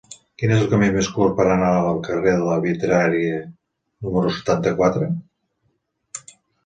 [0.41, 5.11] Quin és el camí més curt per anar al carrer de la Vitrària número setanta-quatre?